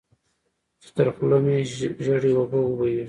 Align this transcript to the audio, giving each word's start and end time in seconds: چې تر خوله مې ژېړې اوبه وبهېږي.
چې 0.81 0.89
تر 0.95 1.07
خوله 1.15 1.37
مې 1.43 1.55
ژېړې 2.05 2.31
اوبه 2.37 2.59
وبهېږي. 2.63 2.99